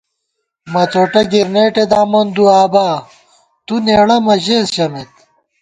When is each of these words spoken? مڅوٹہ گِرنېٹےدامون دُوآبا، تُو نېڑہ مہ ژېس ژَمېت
مڅوٹہ 0.73 1.21
گِرنېٹےدامون 1.31 2.27
دُوآبا، 2.35 2.87
تُو 3.65 3.75
نېڑہ 3.85 4.17
مہ 4.25 4.35
ژېس 4.43 4.65
ژَمېت 4.75 5.11